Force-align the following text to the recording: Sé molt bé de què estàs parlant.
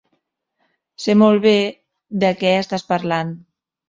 Sé 1.03 1.15
molt 1.21 1.43
bé 1.43 1.53
de 2.23 2.31
què 2.39 2.55
estàs 2.63 2.87
parlant. 2.93 3.35